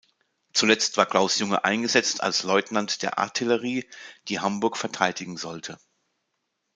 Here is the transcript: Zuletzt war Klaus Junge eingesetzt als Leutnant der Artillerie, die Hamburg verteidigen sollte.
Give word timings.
Zuletzt 0.53 0.97
war 0.97 1.05
Klaus 1.05 1.37
Junge 1.37 1.63
eingesetzt 1.63 2.23
als 2.23 2.41
Leutnant 2.41 3.03
der 3.03 3.19
Artillerie, 3.19 3.87
die 4.29 4.39
Hamburg 4.39 4.75
verteidigen 4.75 5.37
sollte. 5.37 5.77